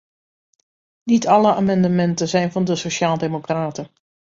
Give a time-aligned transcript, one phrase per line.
[1.03, 3.91] Niet alle amendementen zijn van de sociaal-democraten.